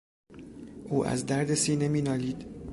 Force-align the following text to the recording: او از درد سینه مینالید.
او 0.89 1.05
از 1.05 1.25
درد 1.25 1.53
سینه 1.53 1.87
مینالید. 1.87 2.45